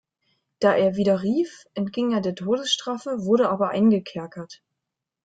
[0.59, 4.63] Da er widerrief entging er der Todesstrafe, wurde aber eingekerkert.